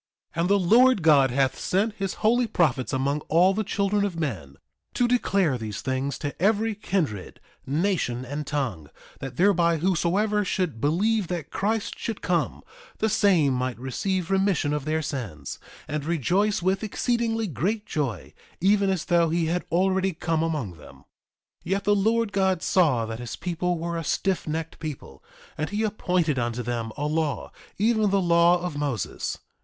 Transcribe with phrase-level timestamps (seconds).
[0.33, 4.19] 3:13 And the Lord God hath sent his holy prophets among all the children of
[4.19, 4.55] men,
[4.95, 11.27] to declare these things to every kindred, nation, and tongue, that thereby whosoever should believe
[11.27, 12.63] that Christ should come,
[12.97, 18.89] the same might receive remission of their sins, and rejoice with exceedingly great joy, even
[18.89, 20.95] as though he had already come among them.
[20.95, 21.03] 3:14
[21.65, 25.23] Yet the Lord God saw that his people were a stiffnecked people,
[25.59, 29.37] and he appointed unto them a law, even the law of Moses.